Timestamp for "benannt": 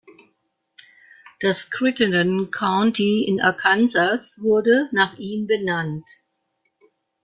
5.45-6.09